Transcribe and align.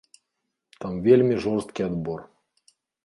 Там 0.85 0.93
вельмі 1.07 1.37
жорсткі 1.45 1.81
адбор. 1.89 2.19